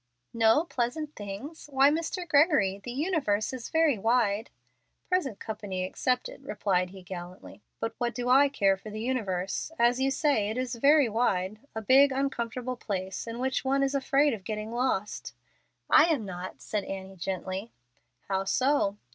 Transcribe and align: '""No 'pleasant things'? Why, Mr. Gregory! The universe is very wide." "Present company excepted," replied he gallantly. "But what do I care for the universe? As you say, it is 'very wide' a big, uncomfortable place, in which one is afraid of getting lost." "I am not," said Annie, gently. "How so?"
'""No 0.33 0.63
'pleasant 0.63 1.15
things'? 1.15 1.67
Why, 1.71 1.91
Mr. 1.91 2.27
Gregory! 2.27 2.81
The 2.83 2.91
universe 2.91 3.53
is 3.53 3.69
very 3.69 3.99
wide." 3.99 4.49
"Present 5.09 5.37
company 5.39 5.83
excepted," 5.83 6.43
replied 6.43 6.89
he 6.89 7.03
gallantly. 7.03 7.61
"But 7.79 7.93
what 7.99 8.15
do 8.15 8.27
I 8.27 8.49
care 8.49 8.77
for 8.77 8.89
the 8.89 8.99
universe? 8.99 9.71
As 9.77 9.99
you 10.01 10.09
say, 10.09 10.49
it 10.49 10.57
is 10.57 10.73
'very 10.73 11.07
wide' 11.07 11.59
a 11.75 11.83
big, 11.83 12.11
uncomfortable 12.11 12.77
place, 12.77 13.27
in 13.27 13.37
which 13.37 13.63
one 13.63 13.83
is 13.83 13.93
afraid 13.93 14.33
of 14.33 14.43
getting 14.43 14.71
lost." 14.71 15.35
"I 15.87 16.05
am 16.05 16.25
not," 16.25 16.61
said 16.63 16.83
Annie, 16.83 17.15
gently. 17.15 17.71
"How 18.27 18.45
so?" 18.45 18.97